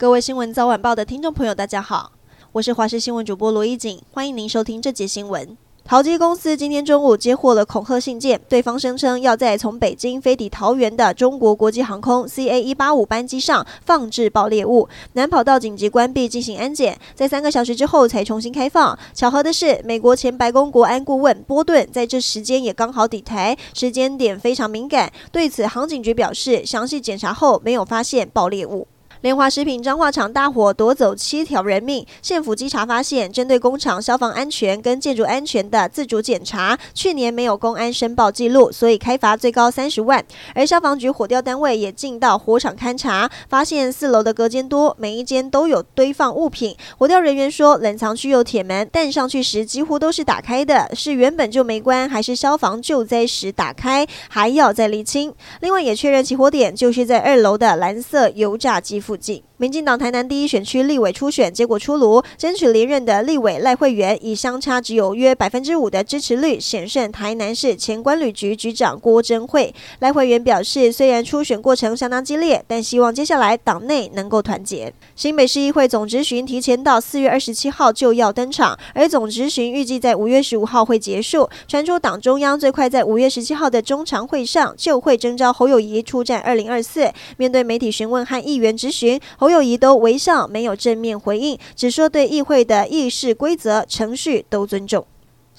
[0.00, 2.12] 各位新闻早晚报的听众朋友，大家好，
[2.52, 5.54] 我是华视新闻主播罗一锦，欢迎您收听这节新闻。
[5.84, 18.98] 桃机公司今天中午接获了恐吓信件，对方声称要在从北京飞抵桃园的中国国际航空 CA 一八五班机上放置爆裂物，南跑道紧急关闭进行安检，在三个小时之后才重新开放。
[19.12, 25.12] 巧合的是，美国前白宫国安顾问波顿在这时间也刚好抵台，时间点非常敏感。
[25.30, 28.88] 对此，航警局表示，详细检查后没有发现爆裂物。
[29.22, 40.24] 联华食品彰化厂大火夺走七条人命，县府稽查发现，针对工厂消防安全跟建筑安全的自主检查，去年没有公安申报记录，所以开罚最高三十万。
[40.54, 46.74] 而消防局火调单位也进到火场勘查，发现四楼的隔间多，每一间都有堆放物品。
[46.96, 55.34] 火调人员说，冷藏区有铁门，但上去时几乎都是打开的，是原本就没关，还是消防救灾时打开，还要再厘清。
[55.60, 59.49] 另外也确认起火点就是在二楼的蓝色油炸机附近。
[59.60, 69.74] 民进党台南第一选区立委初选结果出炉，争取连任的立委赖惠媛以相差只有约百分之五的支持率险胜台南市前关旅局局长郭贞惠。
[69.98, 74.90] 赖惠媛表示，虽然初选过程相当激烈，但希望接下来党内能够团结。
[75.14, 81.46] 新北市议会总执询提前到四月二十七号就要登场，而总执询预计在五月十五号会结束。
[81.68, 87.12] 传出党中央最快在五月十七号的中常会上就会征召侯友谊出战二零二四。
[87.36, 95.04] 面对媒体询问和议员质询，侯友宜都微笑，没有正面回应，只说对议会的议事规则程序都尊重。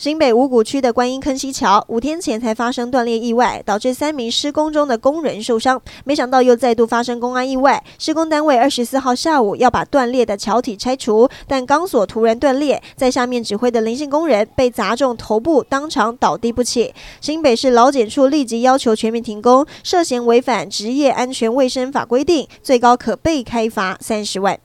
[0.01, 5.79] 新北五股区的观音坑溪桥五天前才发生断裂意外，导致三名施工中的工人受伤。
[6.05, 7.83] 没想到又再度发生工安意外。
[7.99, 16.91] 施工单位二十四号下午要把断裂的桥体拆除，但钢索突然断裂，在下面指挥的林姓工人被砸中头部，当场倒地不起。
[17.19, 24.57] 新北市劳检处立即要求全面停工，涉嫌违反职业安全卫生法规定，最高可被开罚三十万。